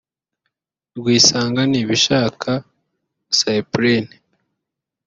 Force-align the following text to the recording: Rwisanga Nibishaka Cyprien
Rwisanga 0.97 1.61
Nibishaka 1.71 2.51
Cyprien 3.37 4.05